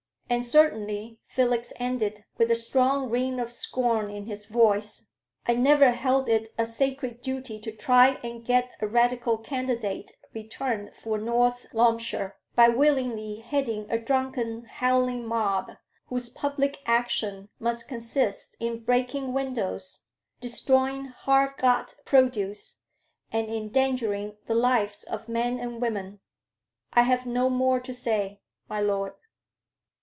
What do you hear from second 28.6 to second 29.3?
my Lord."